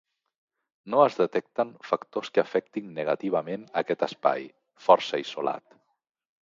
[0.93, 4.51] No es detecten factors que afectin negativament aquest espai,
[4.89, 5.83] força isolat.